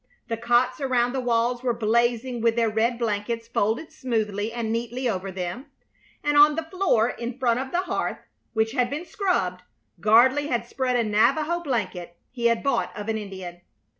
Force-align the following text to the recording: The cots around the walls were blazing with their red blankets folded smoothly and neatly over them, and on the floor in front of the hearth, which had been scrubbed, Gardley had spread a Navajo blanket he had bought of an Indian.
The 0.29 0.37
cots 0.37 0.81
around 0.81 1.13
the 1.13 1.19
walls 1.19 1.61
were 1.61 1.75
blazing 1.75 2.41
with 2.41 2.55
their 2.55 2.71
red 2.71 2.97
blankets 2.97 3.47
folded 3.47 3.91
smoothly 3.91 4.51
and 4.51 4.71
neatly 4.71 5.07
over 5.07 5.31
them, 5.31 5.67
and 6.23 6.35
on 6.35 6.55
the 6.55 6.63
floor 6.65 7.11
in 7.11 7.37
front 7.37 7.59
of 7.59 7.69
the 7.71 7.81
hearth, 7.83 8.17
which 8.53 8.71
had 8.71 8.89
been 8.89 9.05
scrubbed, 9.05 9.61
Gardley 9.99 10.47
had 10.47 10.65
spread 10.65 10.95
a 10.95 11.03
Navajo 11.03 11.59
blanket 11.61 12.17
he 12.31 12.47
had 12.47 12.63
bought 12.63 12.89
of 12.97 13.09
an 13.09 13.19
Indian. 13.19 13.61